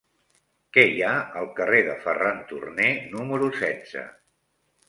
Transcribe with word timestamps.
Què 0.77 0.85
hi 0.93 1.03
ha 1.09 1.11
al 1.41 1.51
carrer 1.59 1.83
de 1.89 1.97
Ferran 2.05 2.41
Turné 2.53 2.89
número 3.15 3.55
setze? 3.63 4.09